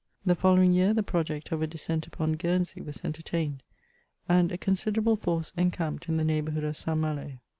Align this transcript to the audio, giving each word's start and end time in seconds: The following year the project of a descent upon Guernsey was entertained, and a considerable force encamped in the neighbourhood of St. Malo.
The 0.25 0.33
following 0.33 0.73
year 0.73 0.95
the 0.95 1.03
project 1.03 1.51
of 1.51 1.61
a 1.61 1.67
descent 1.67 2.07
upon 2.07 2.31
Guernsey 2.33 2.81
was 2.81 3.05
entertained, 3.05 3.61
and 4.27 4.51
a 4.51 4.57
considerable 4.57 5.15
force 5.15 5.53
encamped 5.55 6.09
in 6.09 6.17
the 6.17 6.25
neighbourhood 6.25 6.63
of 6.63 6.75
St. 6.75 6.97
Malo. 6.97 7.33